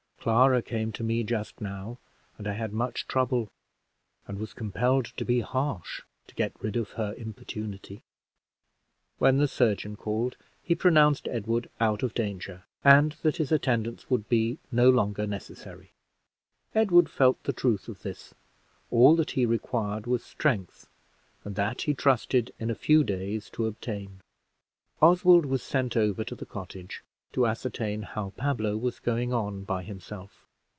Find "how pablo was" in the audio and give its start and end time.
28.01-28.99